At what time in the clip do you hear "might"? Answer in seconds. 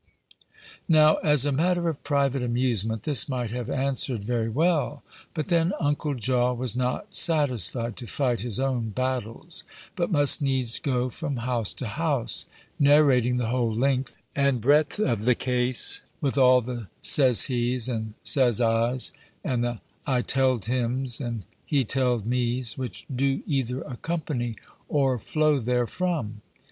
3.29-3.51